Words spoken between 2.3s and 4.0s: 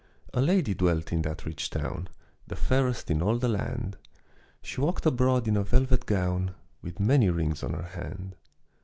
The fairest in all the land;